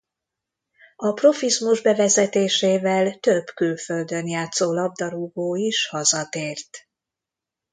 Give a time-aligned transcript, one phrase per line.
[0.95, 6.69] A profizmus bevezetésével több külföldön játszó labdarúgó is hazatért.